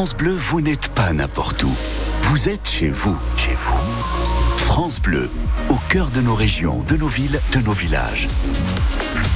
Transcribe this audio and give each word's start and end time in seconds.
France 0.00 0.16
Bleu, 0.16 0.34
vous 0.34 0.62
n'êtes 0.62 0.88
pas 0.94 1.12
n'importe 1.12 1.62
où. 1.62 1.70
Vous 2.22 2.48
êtes 2.48 2.66
chez 2.70 2.88
vous. 2.88 3.18
Chez 3.36 3.52
vous. 3.52 4.56
France 4.56 4.98
Bleu, 4.98 5.28
au 5.68 5.76
cœur 5.90 6.08
de 6.08 6.22
nos 6.22 6.34
régions, 6.34 6.82
de 6.88 6.96
nos 6.96 7.06
villes, 7.06 7.38
de 7.52 7.58
nos 7.58 7.74
villages. 7.74 8.26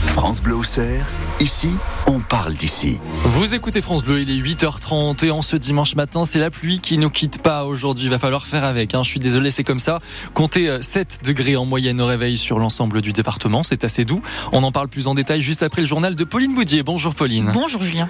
France 0.07 0.41
Bleu 0.41 0.57
Auxerre, 0.57 1.07
ici, 1.39 1.69
on 2.07 2.21
parle 2.21 2.55
d'ici. 2.55 2.97
Vous 3.27 3.55
écoutez 3.55 3.83
France 3.83 4.05
Bleu, 4.05 4.23
il 4.23 4.31
est 4.31 4.41
8h30 4.43 5.27
et 5.27 5.31
en 5.31 5.43
ce 5.43 5.57
dimanche 5.57 5.97
matin, 5.97 6.25
c'est 6.25 6.39
la 6.39 6.51
pluie 6.51 6.81
qui 6.81 6.97
nous 6.97 7.11
quitte 7.11 7.43
pas 7.43 7.67
aujourd'hui. 7.67 8.05
Il 8.05 8.11
va 8.11 8.19
falloir 8.19 8.47
faire 8.47 8.65
avec. 8.65 8.95
Hein. 8.95 9.03
Je 9.03 9.11
suis 9.11 9.21
désolé, 9.21 9.51
c'est 9.51 9.65
comme 9.65 9.81
ça. 9.81 10.01
Comptez 10.33 10.79
7 10.81 11.19
euh, 11.21 11.27
degrés 11.27 11.57
en 11.57 11.67
moyenne 11.67 12.01
au 12.01 12.07
réveil 12.07 12.39
sur 12.39 12.59
l'ensemble 12.59 13.03
du 13.03 13.13
département. 13.13 13.63
C'est 13.63 13.85
assez 13.85 14.07
doux. 14.07 14.23
On 14.51 14.63
en 14.63 14.73
parle 14.73 14.89
plus 14.89 15.09
en 15.09 15.15
détail 15.15 15.43
juste 15.43 15.63
après 15.63 15.83
le 15.83 15.87
journal 15.87 16.15
de 16.15 16.25
Pauline 16.25 16.55
Boudier. 16.55 16.83
Bonjour 16.83 17.15
Pauline. 17.15 17.51
Bonjour 17.53 17.83
Julien. 17.83 18.09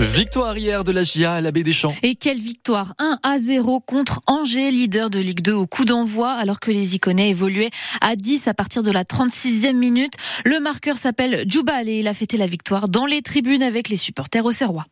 Victoire 0.00 0.58
hier 0.58 0.84
de 0.84 0.92
la 0.92 1.02
GIA 1.02 1.34
à 1.34 1.40
la 1.40 1.52
Baie 1.52 1.62
des 1.62 1.72
Champs. 1.72 1.94
Et 2.02 2.16
quelle 2.16 2.38
victoire 2.38 2.94
1 2.98 3.18
à 3.22 3.38
0 3.38 3.80
contre 3.80 4.20
Angers, 4.26 4.70
leader 4.70 5.08
de 5.08 5.18
Ligue 5.18 5.40
2 5.40 5.52
au 5.52 5.66
coup 5.66 5.86
d'envoi, 5.86 6.32
alors 6.32 6.60
que 6.60 6.70
les 6.70 6.94
Iconais 6.94 7.30
évoluaient 7.30 7.70
à 8.02 8.14
10 8.14 8.46
à 8.46 8.52
partir 8.52 8.82
de 8.82 8.90
la 8.90 9.04
36e 9.04 9.72
minute. 9.72 10.12
Le 10.44 10.60
marqueur 10.60 10.98
s'appelle 10.98 11.44
Djoubal 11.48 11.88
et 11.88 12.00
il 12.00 12.08
a 12.08 12.14
fêté 12.14 12.36
la 12.36 12.46
victoire 12.46 12.90
dans 12.90 13.06
les 13.06 13.22
tribunes 13.22 13.62
avec 13.62 13.88
les 13.88 13.96
supporters 13.96 14.44
au 14.44 14.52
Serrois. 14.52 14.84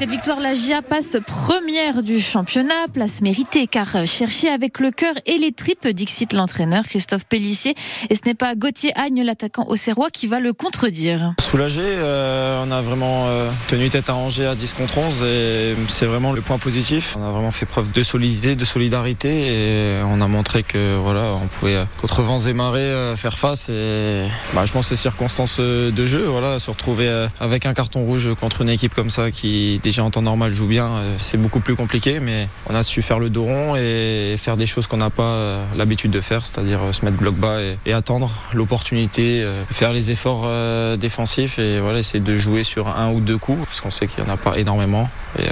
Cette 0.00 0.08
victoire, 0.08 0.40
la 0.40 0.54
GIA 0.54 0.80
passe 0.80 1.18
première 1.26 2.02
du 2.02 2.20
championnat, 2.20 2.88
place 2.90 3.20
méritée 3.20 3.66
car 3.66 4.06
chercher 4.06 4.48
avec 4.48 4.80
le 4.80 4.90
cœur 4.90 5.12
et 5.26 5.36
les 5.36 5.52
tripes, 5.52 5.86
dixit 5.88 6.32
l'entraîneur 6.32 6.84
Christophe 6.84 7.26
Pellissier. 7.26 7.74
Et 8.08 8.14
ce 8.14 8.22
n'est 8.24 8.34
pas 8.34 8.54
Gauthier 8.54 8.98
Agne, 8.98 9.22
l'attaquant 9.22 9.66
au 9.68 9.76
Serrois, 9.76 10.08
qui 10.08 10.26
va 10.26 10.40
le 10.40 10.54
contredire. 10.54 11.34
Soulagé, 11.38 11.82
euh, 11.84 12.64
on 12.66 12.70
a 12.70 12.80
vraiment 12.80 13.26
euh, 13.26 13.50
tenu 13.68 13.90
tête 13.90 14.08
à 14.08 14.14
Angers 14.14 14.46
à 14.46 14.54
10 14.54 14.72
contre 14.72 14.96
11 14.96 15.22
et 15.22 15.74
c'est 15.88 16.06
vraiment 16.06 16.32
le 16.32 16.40
point 16.40 16.56
positif. 16.56 17.14
On 17.18 17.22
a 17.22 17.30
vraiment 17.30 17.50
fait 17.50 17.66
preuve 17.66 17.92
de 17.92 18.02
solidité, 18.02 18.56
de 18.56 18.64
solidarité 18.64 19.28
et 19.28 20.02
on 20.02 20.22
a 20.22 20.28
montré 20.28 20.62
que 20.62 20.96
voilà, 20.96 21.34
on 21.34 21.46
pouvait 21.46 21.76
euh, 21.76 21.84
contre 22.00 22.22
vents 22.22 22.38
et 22.38 22.54
marées 22.54 23.14
faire 23.18 23.36
face 23.36 23.68
et 23.68 24.24
bah, 24.54 24.64
je 24.64 24.72
pense 24.72 24.88
que 24.88 24.96
ces 24.96 25.02
circonstances 25.02 25.60
de 25.60 26.06
jeu, 26.06 26.24
voilà, 26.24 26.58
se 26.58 26.70
retrouver 26.70 27.26
avec 27.38 27.66
un 27.66 27.74
carton 27.74 28.02
rouge 28.02 28.30
contre 28.40 28.62
une 28.62 28.70
équipe 28.70 28.94
comme 28.94 29.10
ça 29.10 29.30
qui 29.30 29.78
déjà 29.90 30.04
en 30.04 30.10
temps 30.10 30.22
normal 30.22 30.52
joue 30.52 30.68
bien, 30.68 30.86
euh, 30.86 31.14
c'est 31.18 31.36
beaucoup 31.36 31.58
plus 31.58 31.74
compliqué, 31.74 32.20
mais 32.20 32.48
on 32.68 32.74
a 32.76 32.84
su 32.84 33.02
faire 33.02 33.18
le 33.18 33.28
dos 33.28 33.42
rond 33.42 33.74
et 33.74 34.36
faire 34.38 34.56
des 34.56 34.66
choses 34.66 34.86
qu'on 34.86 34.98
n'a 34.98 35.10
pas 35.10 35.22
euh, 35.22 35.64
l'habitude 35.76 36.12
de 36.12 36.20
faire, 36.20 36.46
c'est-à-dire 36.46 36.78
euh, 36.80 36.92
se 36.92 37.04
mettre 37.04 37.16
bloc 37.16 37.34
bas 37.34 37.58
et, 37.86 37.92
attendre 37.92 38.30
l'opportunité, 38.54 39.44
faire 39.72 39.92
les 39.92 40.12
efforts 40.12 40.48
défensifs 40.96 41.58
et 41.58 41.80
voilà, 41.80 41.98
essayer 41.98 42.22
de 42.22 42.38
jouer 42.38 42.62
sur 42.62 42.86
un 42.86 43.10
ou 43.10 43.20
deux 43.20 43.36
coups, 43.36 43.58
parce 43.66 43.80
qu'on 43.80 43.90
sait 43.90 44.06
qu'il 44.06 44.22
n'y 44.22 44.30
en 44.30 44.32
a 44.32 44.36
pas 44.36 44.56
énormément. 44.58 45.10
Et 45.40 45.44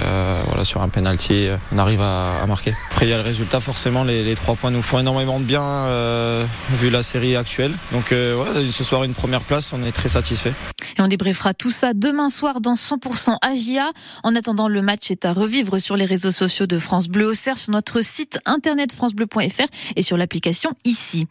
voilà, 0.47 0.63
sur 0.63 0.81
un 0.81 0.87
penalty, 0.87 1.49
on 1.73 1.77
arrive 1.77 2.01
à, 2.01 2.45
marquer. 2.47 2.73
Après, 2.91 3.07
il 3.07 3.09
y 3.09 3.13
a 3.13 3.17
le 3.17 3.23
résultat, 3.23 3.59
forcément, 3.59 4.05
les, 4.05 4.33
trois 4.35 4.55
points 4.55 4.71
nous 4.71 4.81
font 4.81 4.99
énormément 4.99 5.41
de 5.41 5.43
bien 5.43 5.85
vu 6.79 6.89
la 6.89 7.03
série 7.03 7.35
actuelle. 7.35 7.73
Donc 7.91 8.13
voilà, 8.13 8.71
ce 8.71 8.83
soir, 8.85 9.03
une 9.03 9.13
première 9.13 9.41
place, 9.41 9.73
on 9.73 9.83
est 9.83 9.91
très 9.91 10.09
satisfait. 10.09 10.53
Et 10.99 11.01
on 11.01 11.07
débriefera 11.07 11.53
tout 11.53 11.69
ça 11.69 11.93
demain 11.93 12.27
soir 12.27 12.59
dans 12.59 12.73
100% 12.73 13.37
Agia. 13.41 13.89
En 14.23 14.35
attendant, 14.35 14.67
le 14.67 14.81
match 14.81 15.11
est 15.11 15.23
à 15.23 15.31
revivre 15.31 15.79
sur 15.79 15.95
les 15.95 16.03
réseaux 16.03 16.31
sociaux 16.31 16.67
de 16.67 16.77
France 16.77 17.07
Bleu 17.07 17.27
Auxerre, 17.27 17.57
sur 17.57 17.71
notre 17.71 18.01
site 18.01 18.37
internet 18.45 18.91
francebleu.fr 18.91 19.67
et 19.95 20.01
sur 20.01 20.17
l'application 20.17 20.71
ici. 20.83 21.25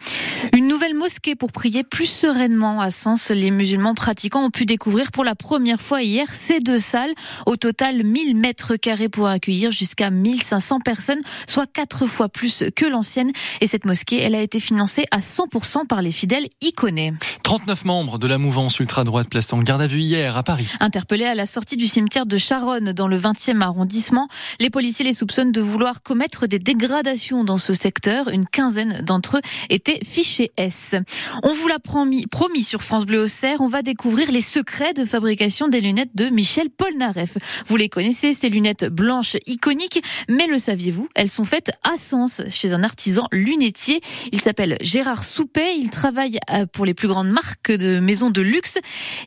Une 0.56 0.68
nouvelle 0.68 0.94
mosquée 0.94 1.34
pour 1.34 1.52
prier 1.52 1.84
plus 1.84 2.06
sereinement 2.06 2.80
à 2.80 2.90
Sens. 2.90 3.28
Les 3.28 3.50
musulmans 3.50 3.92
pratiquants 3.92 4.46
ont 4.46 4.50
pu 4.50 4.64
découvrir 4.64 5.10
pour 5.10 5.22
la 5.22 5.34
première 5.34 5.82
fois 5.82 6.02
hier 6.02 6.28
ces 6.32 6.60
deux 6.60 6.78
salles. 6.78 7.12
Au 7.44 7.56
total, 7.56 8.04
1000 8.04 8.36
mètres 8.38 8.76
carrés 8.76 9.10
pour 9.10 9.28
accueillir 9.28 9.70
jusqu'à 9.70 10.08
1500 10.08 10.80
personnes, 10.80 11.20
soit 11.46 11.66
quatre 11.66 12.06
fois 12.06 12.30
plus 12.30 12.64
que 12.74 12.86
l'ancienne. 12.86 13.32
Et 13.60 13.66
cette 13.66 13.84
mosquée, 13.84 14.22
elle 14.22 14.34
a 14.34 14.40
été 14.40 14.60
financée 14.60 15.04
à 15.10 15.18
100% 15.18 15.86
par 15.86 16.00
les 16.00 16.12
fidèles 16.12 16.48
iconais. 16.62 17.12
39 17.42 17.84
membres 17.84 18.18
de 18.18 18.26
la 18.26 18.38
mouvance 18.38 18.78
ultra-droite 18.78 19.28
placés 19.28 19.57
en 19.58 19.62
garde 19.62 19.82
à 19.82 19.88
vue 19.88 20.00
hier 20.00 20.36
à 20.36 20.44
Paris. 20.44 20.68
Interpellés 20.78 21.24
à 21.24 21.34
la 21.34 21.44
sortie 21.44 21.76
du 21.76 21.88
cimetière 21.88 22.26
de 22.26 22.36
Charonne, 22.36 22.92
dans 22.92 23.08
le 23.08 23.18
20e 23.18 23.60
arrondissement. 23.60 24.28
Les 24.60 24.70
policiers 24.70 25.04
les 25.04 25.12
soupçonnent 25.12 25.50
de 25.50 25.60
vouloir 25.60 26.02
commettre 26.02 26.46
des 26.46 26.60
dégradations 26.60 27.42
dans 27.42 27.58
ce 27.58 27.74
secteur. 27.74 28.28
Une 28.28 28.46
quinzaine 28.46 29.02
d'entre 29.02 29.38
eux 29.38 29.40
étaient 29.68 29.98
fichés 30.04 30.52
S. 30.56 30.94
On 31.42 31.52
vous 31.52 31.66
l'a 31.66 31.80
promis, 31.80 32.26
promis 32.28 32.62
sur 32.62 32.84
France 32.84 33.04
Bleu 33.04 33.24
Auxerre, 33.24 33.60
on 33.60 33.66
va 33.66 33.82
découvrir 33.82 34.30
les 34.30 34.42
secrets 34.42 34.94
de 34.94 35.04
fabrication 35.04 35.66
des 35.66 35.80
lunettes 35.80 36.14
de 36.14 36.26
Michel 36.26 36.70
Polnareff. 36.70 37.36
Vous 37.66 37.76
les 37.76 37.88
connaissez, 37.88 38.34
ces 38.34 38.50
lunettes 38.50 38.84
blanches 38.84 39.36
iconiques, 39.48 40.00
mais 40.28 40.46
le 40.46 40.58
saviez-vous 40.58 41.08
Elles 41.16 41.28
sont 41.28 41.44
faites 41.44 41.72
à 41.82 41.96
Sens, 41.96 42.42
chez 42.48 42.74
un 42.74 42.84
artisan 42.84 43.26
lunetier. 43.32 44.02
Il 44.30 44.40
s'appelle 44.40 44.76
Gérard 44.82 45.24
Soupet. 45.24 45.76
Il 45.78 45.90
travaille 45.90 46.38
euh, 46.52 46.66
pour 46.66 46.84
les 46.84 46.94
plus 46.94 47.08
grandes 47.08 47.30
marques 47.30 47.72
de 47.72 47.98
maisons 47.98 48.30
de 48.30 48.40
luxe, 48.40 48.78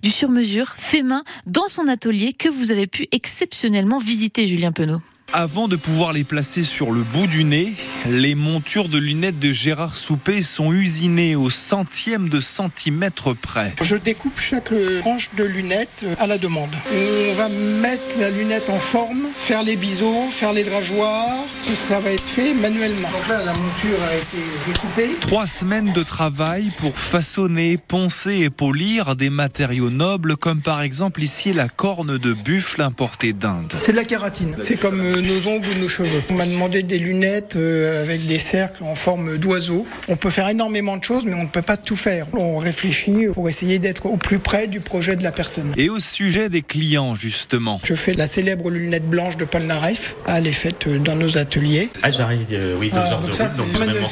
du 0.02 0.10
sur-mesure, 0.22 0.76
fait 0.78 1.02
main, 1.02 1.24
dans 1.48 1.68
son 1.68 1.88
atelier 1.88 2.34
que 2.34 2.48
vous 2.48 2.70
avez 2.70 2.86
pu 2.86 3.08
exceptionnellement 3.12 3.98
visité, 3.98 4.46
Julien 4.46 4.72
Penaud. 4.72 5.02
Avant 5.34 5.70
de 5.70 5.78
pouvoir 5.78 6.12
les 6.12 6.26
placer 6.26 6.64
sur 6.64 6.92
le 6.92 7.04
bout 7.04 7.26
du 7.26 7.46
nez, 7.46 7.74
les 8.10 8.36
montures 8.36 8.90
de 8.90 8.98
lunettes 8.98 9.40
de 9.40 9.54
Gérard 9.54 9.96
Soupé 9.96 10.42
sont 10.42 10.74
usinées 10.74 11.38
au 11.38 11.50
centième 11.50 12.28
de 12.28 12.42
centimètre 12.42 13.34
près. 13.34 13.74
Je 13.82 13.96
découpe 13.96 14.42
chaque 14.42 14.74
tranche 15.00 15.30
de 15.38 15.46
lunettes 15.46 16.06
à 16.20 16.28
la 16.28 16.38
demande. 16.38 16.72
On 16.94 17.34
va 17.36 17.48
mettre 17.48 18.04
la 18.20 18.30
lunette 18.30 18.70
en 18.70 18.80
forme, 18.80 19.28
faire 19.34 19.64
les 19.64 19.78
biseaux, 19.78 20.28
faire 20.30 20.52
les 20.52 20.66
drageoirs. 20.66 21.46
Ça 21.56 22.00
va 22.00 22.12
être 22.12 22.28
fait 22.28 22.54
manuellement. 22.56 23.10
Donc 23.10 23.28
là, 23.30 23.46
la 23.46 23.54
monture 23.54 24.04
a 24.04 24.16
été 24.16 24.38
découpée. 24.68 25.20
Trois 25.22 25.48
semaines 25.48 25.94
de 25.94 26.04
travail 26.04 26.72
pour 26.78 26.98
façonner, 26.98 27.78
poncer 27.78 28.40
et 28.40 28.50
polir 28.50 29.16
des 29.16 29.30
matériaux 29.30 29.92
nobles, 29.92 30.36
comme 30.36 30.62
par 30.62 30.82
exemple 30.82 31.24
ici 31.24 31.54
la 31.54 31.70
corne 31.70 32.18
de 32.18 32.34
buffle 32.34 32.82
importée 32.82 33.32
d'Inde. 33.32 33.74
C'est 33.80 33.94
de 33.94 33.98
la 33.98 34.04
kératine. 34.04 34.56
C'est 34.60 34.80
comme 34.80 35.21
nos 35.22 35.48
ongles 35.48 35.68
ou 35.76 35.82
nos 35.82 35.88
cheveux. 35.88 36.22
On 36.30 36.34
m'a 36.34 36.46
demandé 36.46 36.84
des 36.84 36.98
lunettes 36.98 37.56
euh, 37.56 38.04
avec 38.04 38.26
des 38.26 38.40
cercles 38.40 38.84
en 38.84 38.96
forme 38.96 39.38
d'oiseau. 39.38 39.86
On 40.08 40.16
peut 40.16 40.30
faire 40.30 40.50
énormément 40.50 40.98
de 40.98 41.04
choses, 41.04 41.26
mais 41.26 41.36
on 41.36 41.44
ne 41.44 41.50
peut 41.50 41.62
pas 41.62 41.78
tout 41.78 41.96
faire. 41.96 42.28
On 42.34 42.58
réfléchit 42.58 43.28
pour 43.34 43.50
essayer 43.50 43.80
d'être 43.80 44.06
au 44.06 44.18
plus 44.18 44.40
près 44.40 44.68
du 44.68 44.80
projet 44.80 45.16
de 45.16 45.24
la 45.24 45.32
personne. 45.32 45.74
Et 45.78 45.90
au 45.90 46.00
sujet 46.00 46.50
des 46.50 46.62
clients, 46.62 47.16
justement. 47.16 47.80
Je 47.84 47.96
fais 47.96 48.14
la 48.14 48.28
célèbre 48.28 48.70
lunette 48.70 49.08
blanche 49.10 49.38
de 49.38 49.46
Paul 49.46 49.64
Naref. 49.64 50.16
Elle 50.28 50.48
est 50.48 50.52
faite 50.52 50.88
euh, 50.88 51.00
dans 51.00 51.16
nos 51.16 51.38
ateliers. 51.38 51.90
Ah, 52.04 52.12
j'arrive, 52.12 52.46
euh, 52.52 52.76
oui, 52.80 52.90
deux 52.90 52.98
ah, 52.98 53.14
heures 53.14 53.22
de 53.22 53.32
ça, 53.32 53.48
route, 53.48 53.58
donc 53.58 53.76
Emmanuel 53.76 54.04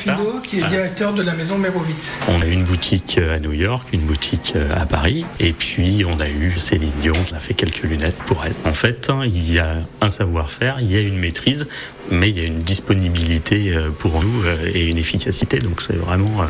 qui 0.43 0.59
est 0.59 0.63
ah. 0.63 0.69
directeur 0.69 1.13
de 1.13 1.23
la 1.23 1.33
maison 1.33 1.57
Mérovitz. 1.57 2.13
On 2.27 2.41
a 2.41 2.45
une 2.45 2.63
boutique 2.63 3.17
à 3.17 3.39
New 3.39 3.53
York, 3.53 3.89
une 3.93 4.01
boutique 4.01 4.53
à 4.75 4.85
Paris, 4.85 5.25
et 5.39 5.53
puis 5.53 6.03
on 6.07 6.19
a 6.19 6.27
eu 6.29 6.53
Céline 6.57 6.91
Dion 7.01 7.13
qui 7.27 7.33
a 7.33 7.39
fait 7.39 7.53
quelques 7.53 7.83
lunettes 7.83 8.17
pour 8.25 8.45
elle. 8.45 8.53
En 8.65 8.73
fait, 8.73 9.09
hein, 9.09 9.21
il 9.25 9.51
y 9.51 9.59
a 9.59 9.77
un 10.01 10.09
savoir-faire, 10.09 10.77
il 10.79 10.91
y 10.91 10.97
a 10.97 10.98
une 11.01 11.17
maîtrise, 11.17 11.67
mais 12.11 12.29
il 12.29 12.37
y 12.37 12.41
a 12.41 12.45
une 12.45 12.59
disponibilité 12.59 13.73
euh, 13.73 13.89
pour 13.91 14.23
nous 14.23 14.43
euh, 14.43 14.71
et 14.73 14.87
une 14.87 14.97
efficacité. 14.97 15.59
Donc 15.59 15.81
c'est 15.81 15.95
vraiment 15.95 16.41
euh, 16.41 16.45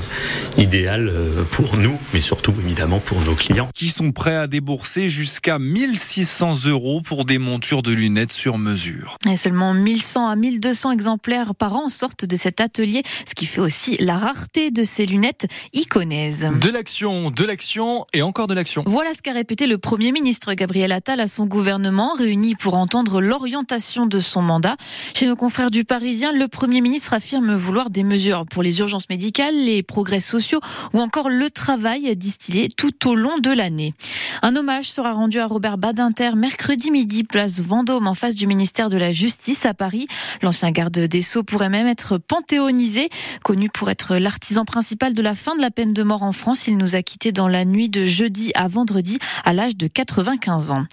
idéal 0.58 1.12
pour 1.52 1.78
nous, 1.78 1.98
mais 2.14 2.22
surtout 2.22 2.54
évidemment 2.64 3.00
pour 3.00 3.20
nos 3.22 3.36
clients. 3.36 3.70
Qui 3.74 3.90
sont 3.90 4.12
prêts 4.12 4.36
à 4.36 4.48
débourser 4.48 5.10
jusqu'à 5.10 5.60
1600 5.60 6.66
euros 6.66 7.02
pour 7.02 7.26
des 7.26 7.38
montures 7.38 7.82
de 7.82 7.92
lunettes 7.92 8.32
sur 8.32 8.58
mesure. 8.58 9.18
Et 9.30 9.38
seulement 9.38 9.74
1100 9.74 10.28
à 10.28 10.36
1200 10.36 10.92
exemplaires 10.92 11.56
par 11.56 11.76
an 11.76 11.90
sortent 11.90 12.26
de 12.26 12.36
cet 12.36 12.62
atelier, 12.62 13.04
ce 13.28 13.36
qui 13.36 13.46
fait 13.46 13.62
aussi 13.62 13.98
la 14.00 14.18
rareté 14.18 14.72
de 14.72 14.84
ces 14.84 15.06
lunettes 15.06 15.48
iconaises. 15.74 16.50
De 16.60 16.70
l'action, 16.70 17.32
de 17.32 17.44
l'action 17.44 18.06
et 18.14 18.22
encore 18.22 18.48
de 18.48 18.54
l'action. 18.54 18.84
Voilà 18.86 19.14
ce 19.14 19.22
qu'a 19.22 19.34
répété 19.34 19.68
le 19.68 19.78
Premier 19.78 20.12
ministre 20.12 20.54
Gabriel 20.54 20.92
Attal 20.92 21.20
à 21.20 21.28
son 21.28 21.46
gouvernement, 21.46 22.14
réuni 22.14 22.56
pour 22.56 22.76
entendre 22.76 23.22
l'orientation 23.22 24.06
de 24.06 24.20
son 24.20 24.39
mandat. 24.42 24.76
Chez 25.16 25.28
nos 25.28 25.36
confrères 25.36 25.72
du 25.72 25.86
Parisien, 25.86 26.32
le 26.32 26.48
Premier 26.48 26.82
ministre 26.82 27.14
affirme 27.14 27.54
vouloir 27.56 27.90
des 27.90 28.04
mesures 28.04 28.46
pour 28.46 28.64
les 28.64 28.80
urgences 28.80 29.10
médicales, 29.10 29.56
les 29.56 29.84
progrès 29.84 30.20
sociaux 30.20 30.60
ou 30.94 31.00
encore 31.00 31.30
le 31.30 31.50
travail 31.50 32.16
distillé 32.16 32.70
tout 32.70 33.08
au 33.08 33.16
long 33.16 33.38
de 33.38 33.52
l'année. 33.52 33.94
Un 34.42 34.56
hommage 34.56 34.90
sera 34.90 35.14
rendu 35.14 35.40
à 35.40 35.48
Robert 35.48 35.78
Badinter 35.78 36.36
mercredi 36.36 36.92
midi, 36.92 37.24
place 37.24 37.60
Vendôme, 37.60 38.08
en 38.08 38.14
face 38.14 38.36
du 38.36 38.48
ministère 38.48 38.90
de 38.90 38.98
la 38.98 39.12
Justice 39.12 39.66
à 39.66 39.74
Paris. 39.74 40.08
L'ancien 40.42 40.72
garde 40.72 40.98
des 40.98 41.22
Sceaux 41.22 41.44
pourrait 41.44 41.70
même 41.70 41.88
être 41.88 42.18
panthéonisé. 42.18 43.10
Connu 43.44 43.70
pour 43.70 43.90
être 43.90 44.16
l'artisan 44.18 44.66
principal 44.66 45.14
de 45.14 45.22
la 45.22 45.36
fin 45.36 45.56
de 45.56 45.62
la 45.62 45.72
peine 45.72 45.94
de 45.94 46.04
mort 46.04 46.24
en 46.24 46.32
France, 46.32 46.68
il 46.68 46.78
nous 46.78 46.96
a 46.96 47.02
quittés 47.02 47.32
dans 47.32 47.48
la 47.48 47.66
nuit 47.66 47.90
de 47.90 48.06
jeudi 48.06 48.52
à 48.56 48.68
vendredi 48.68 49.20
à 49.44 49.54
l'âge 49.54 49.76
de 49.76 49.88
95 49.88 50.72
ans. 50.72 50.86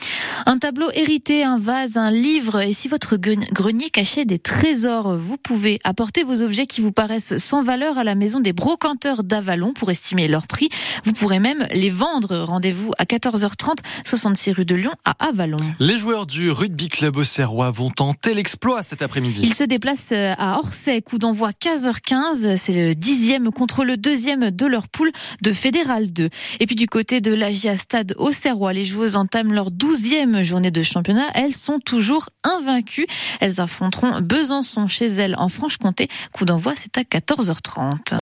Un 0.44 0.58
tableau 0.58 0.90
hérité, 0.94 1.44
un 1.44 1.58
vase, 1.58 1.96
un 1.96 2.10
livre. 2.10 2.60
Et 2.60 2.72
si 2.72 2.88
votre 2.88 3.16
grenier 3.16 3.90
cachait 3.90 4.24
des 4.24 4.38
trésors. 4.38 5.16
Vous 5.16 5.36
pouvez 5.36 5.78
apporter 5.84 6.24
vos 6.24 6.42
objets 6.42 6.66
qui 6.66 6.80
vous 6.80 6.92
paraissent 6.92 7.36
sans 7.38 7.62
valeur 7.62 7.98
à 7.98 8.04
la 8.04 8.14
maison 8.14 8.40
des 8.40 8.52
brocanteurs 8.52 9.24
d'Avalon 9.24 9.72
pour 9.72 9.90
estimer 9.90 10.28
leur 10.28 10.46
prix. 10.46 10.68
Vous 11.04 11.12
pourrez 11.12 11.38
même 11.38 11.66
les 11.72 11.90
vendre. 11.90 12.36
Rendez-vous 12.36 12.92
à 12.98 13.04
14h30, 13.04 13.76
66 14.04 14.52
rue 14.52 14.64
de 14.64 14.74
Lyon 14.74 14.92
à 15.04 15.28
Avalon. 15.28 15.56
Les 15.78 15.96
joueurs 15.96 16.26
du 16.26 16.50
rugby 16.50 16.88
club 16.88 17.16
auxerrois 17.16 17.70
vont 17.70 17.90
tenter 17.90 18.34
l'exploit 18.34 18.82
cet 18.82 19.02
après-midi. 19.02 19.40
Ils 19.42 19.54
se 19.54 19.64
déplacent 19.64 20.12
à 20.12 20.58
Orsay, 20.58 21.00
coup 21.02 21.18
d'envoi 21.18 21.50
15h15. 21.50 22.56
C'est 22.56 22.72
le 22.72 22.94
dixième 22.94 23.50
contre 23.50 23.84
le 23.84 23.96
deuxième 23.96 24.50
de 24.50 24.66
leur 24.66 24.88
poule 24.88 25.12
de 25.42 25.52
Fédéral 25.52 26.12
2. 26.12 26.28
Et 26.60 26.66
puis 26.66 26.76
du 26.76 26.86
côté 26.86 27.20
de 27.20 27.32
l'Agia 27.32 27.76
Stade 27.76 28.14
auxerrois, 28.18 28.72
les 28.72 28.84
joueuses 28.84 29.16
entament 29.16 29.52
leur 29.52 29.70
douzième 29.70 30.25
journée 30.43 30.70
de 30.70 30.82
championnat. 30.82 31.26
Elles 31.34 31.55
sont 31.55 31.78
toujours 31.78 32.28
invaincues. 32.44 33.06
Elles 33.40 33.61
affronteront 33.61 34.20
Besançon 34.20 34.87
chez 34.87 35.06
elles 35.06 35.34
en 35.37 35.49
Franche-Comté. 35.49 36.08
Coup 36.32 36.44
d'envoi, 36.44 36.75
c'est 36.76 36.96
à 36.99 37.02
14h30. 37.02 38.14